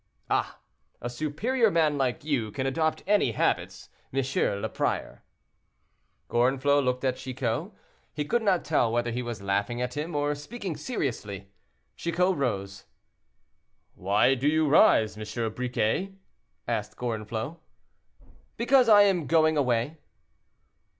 [0.31, 0.57] "Ah!
[0.99, 4.19] a superior man like you can adopt any habits, M.
[4.59, 5.23] le Prior."
[6.27, 7.71] Gorenflot looked at Chicot;
[8.11, 11.51] he could not tell whether he was laughing at him or speaking seriously.
[11.95, 12.85] Chicot rose.
[13.93, 15.53] "Why do you rise, M.
[15.53, 16.15] Briquet?"
[16.67, 17.59] asked Gorenflot.
[18.57, 19.99] "Because I am going away."